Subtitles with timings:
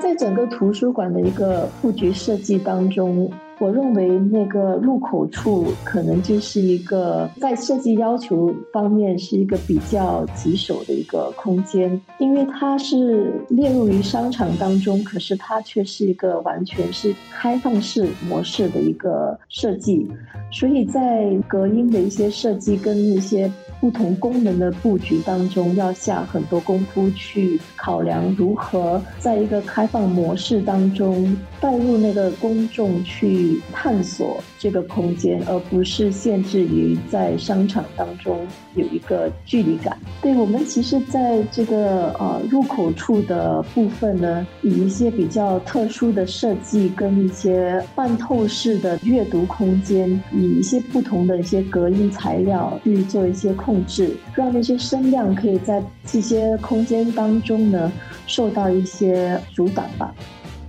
[0.00, 3.30] 在整个图书馆的一个布局设计当中。
[3.60, 20.10] 我认为那个入口处可能就是一个在设计要求方面是一个比较棘手的一个空间，因为它是列入于商场当中，可是它却是一个完全是开放式模式的一个设计，
[20.50, 23.52] 所以在隔音的一些设计跟一些。
[23.80, 39.96] 不同功能的布局当中，要下很多功夫去考量如何在一个开放模式当中带入那个公众去探索这个空间，而不是限制于在商场当中有一个距离感。
[40.20, 53.69] 对我们其实在这个呃入口处的部分呢，以一些比较特殊的设计跟一些半透视的阅读空间，以一些不同的一些隔音材料去做一些控。
[53.70, 57.92] 控制，让那些声量可以在这些空间当中呢
[58.26, 60.12] 受到一些阻挡吧。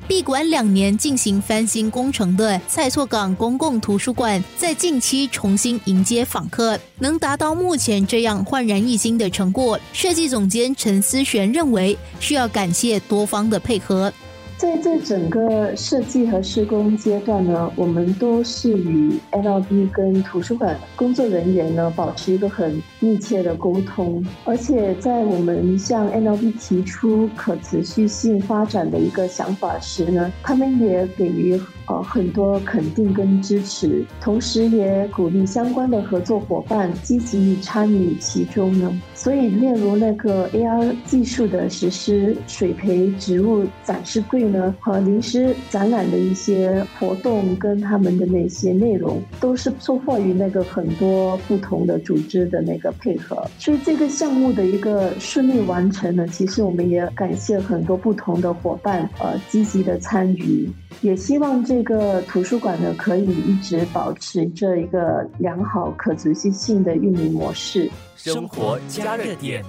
[0.08, 14.14] 闭馆两年进行翻新工程的蔡厝港公共图书馆，在近期重新迎接访客，能达到目前这样焕然一新的成果，设计总监陈思璇认为需要感谢多方的配合。
[14.62, 31.60] 在这整个设计和施工阶段呢，我们都是与 NLB 跟图书馆工作人员呢保持一个很密切的沟通，而且在我们向 NLB 提出可持续性发展的一个想法时呢，他们也给予。
[31.92, 39.02] 呃，很多肯定跟支持，同时也鼓励相关的合作伙伴积极参与其中呢。
[39.14, 53.46] 所以，例如那个 AR 技术的实施、水培植物展示柜呢，和临时展览的一些活动跟他们的那些内容，都是受惠于那个很多不同的组织的那个配合。
[53.60, 60.72] 所以，这个项目的一个顺利完成呢，其实我们也感谢很多不同的伙伴，呃，积极的参与。
[61.00, 67.90] 也希望这个图书馆呢，可以一直保持着一个良好可持续性的运营模式。
[68.16, 69.64] 生活加热点，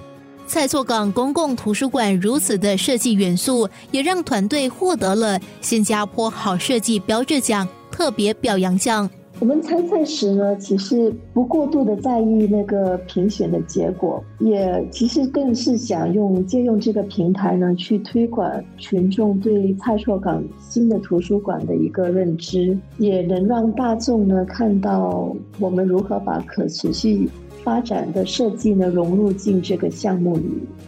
[0.45, 9.09] 蔡厝港公共图书馆如此的设计元素，也让团队获得了新加坡好设计标志奖特别表扬奖。
[9.43, 27.29] 我们参赛时呢，其实不过度的在意那个评选的结果，也其实更是想用借用这个平台呢，去推广群众对蔡厝港新的图书馆的一个认知，也能让大众呢看到我们如何把可持续。
[27.65, 30.43] 发展的设计呢，融入进这个项目里。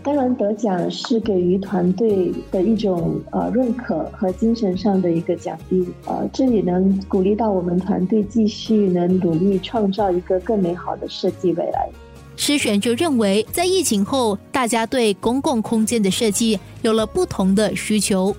[0.06, 5.84] 当然，得奖是给予团队的一种呃认可和精神上的一个奖励。
[6.06, 11.90] 呃，这也能鼓励到我们团队继续能努力创造一个更美好的设计未来。
[12.38, 18.36] 施璇就认为，在疫情后，大家对公共空间的设计有了不同的需求。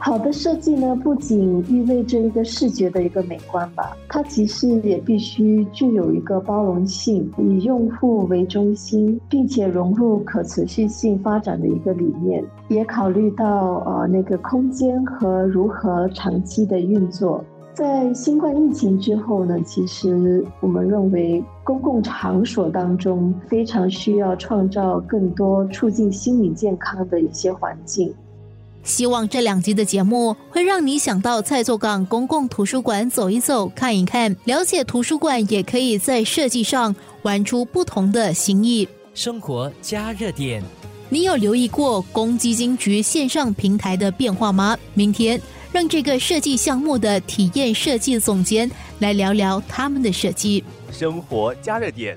[0.00, 17.44] 好的设计呢，不仅意味着一个视觉的一个美观吧，它其实也必须具有一个包容性，以用户为中心，并且融入可持续性发展的一个理念，也考虑到呃那个空间和如何长期的运作。
[17.74, 28.12] 在新冠疫情之后呢，其实我们认为公共场所当中非常需要创造更多促进心理健康的一些环境。
[28.88, 38.88] 希望这两集的节目会让你想到蔡作港公共图书馆走一走、看一看，了解图书馆也可以在设计上玩出不同的新意。
[39.12, 40.62] 生活加热点，
[41.10, 44.76] 你有留意过公积金局线上平台的变化吗？
[44.94, 45.38] 明天
[45.70, 50.64] 让这个设计项目的体验设计总监来聊聊他们的设计。
[50.90, 52.16] 生活加热点。